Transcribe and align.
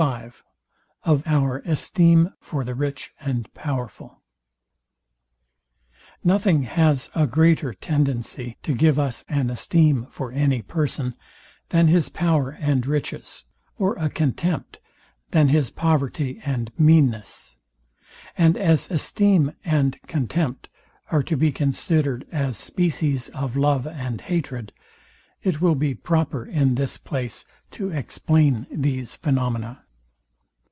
V 0.07 0.31
OF 1.03 1.23
OUR 1.27 1.61
ESTEEM 1.63 2.33
FOR 2.39 2.63
THE 2.63 2.73
RICH 2.73 3.11
AND 3.19 3.53
POWERFUL 3.53 4.19
Nothing 6.23 6.63
has 6.63 7.11
a 7.13 7.27
greater 7.27 7.75
tendency 7.75 8.57
to 8.63 8.73
give 8.73 8.97
us 8.97 9.23
an 9.29 9.51
esteem 9.51 10.07
for 10.07 10.31
any 10.31 10.63
person, 10.63 11.13
than 11.69 11.87
his 11.87 12.09
power 12.09 12.49
and 12.49 12.87
riches; 12.87 13.43
or 13.77 13.93
a 13.99 14.09
contempt, 14.09 14.79
than 15.29 15.49
his 15.49 15.69
poverty 15.69 16.41
and 16.43 16.71
meanness: 16.79 17.55
And 18.35 18.57
as 18.57 18.89
esteem 18.89 19.51
and 19.63 20.01
contempt 20.07 20.67
are 21.11 21.21
to 21.21 21.35
be 21.37 21.51
considered 21.51 22.25
as 22.31 22.57
species 22.57 23.29
of 23.29 23.55
love 23.55 23.85
and 23.85 24.19
hatred, 24.21 24.73
it 25.43 25.61
will 25.61 25.75
be 25.75 25.93
proper 25.93 26.43
in 26.43 26.73
this 26.73 26.97
place 26.97 27.45
to 27.69 27.91
explain 27.91 28.65
these 28.71 29.15
phaenomena. 29.15 29.83